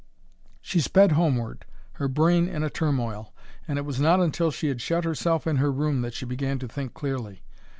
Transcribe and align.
She 0.61 0.79
sped 0.79 1.11
homeward, 1.11 1.63
her 1.91 2.07
brain 2.07 2.47
in 2.47 2.63
a 2.63 2.71
turmoil, 2.71 3.35
and 3.67 3.77
it 3.77 3.83
was 3.85 3.99
not 3.99 4.19
until 4.19 4.49
she 4.49 4.67
had 4.67 4.81
shut 4.81 5.03
herself 5.03 5.45
in 5.45 5.57
her 5.57 5.71
room 5.71 6.01
that 6.01 6.15
she 6.15 6.25
began 6.25 6.57
to 6.57 6.67
think 6.67 6.95
clearly. 6.95 7.43